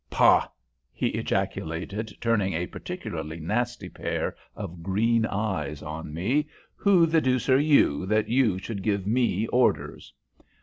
"Pah!" 0.09 0.47
he 0.91 1.09
ejaculated, 1.09 2.11
turning 2.19 2.53
a 2.55 2.65
particularly 2.65 3.39
nasty 3.39 3.87
pair 3.87 4.35
of 4.55 4.81
green 4.81 5.27
eyes 5.27 5.83
on 5.83 6.11
me. 6.11 6.47
"Who 6.75 7.05
the 7.05 7.21
deuce 7.21 7.49
are 7.49 7.59
you, 7.59 8.07
that 8.07 8.27
you 8.27 8.57
should 8.57 8.81
give 8.81 9.05
me 9.05 9.45
orders?" 9.49 10.11